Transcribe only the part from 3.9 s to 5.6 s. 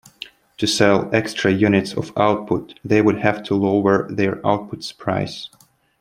their output's price.